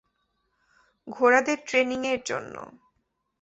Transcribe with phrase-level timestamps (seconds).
[1.07, 2.55] ঘোড়াদের ট্রেনিংয়ের জন্য!